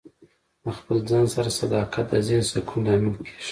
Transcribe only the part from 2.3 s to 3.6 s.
سکون لامل کیږي.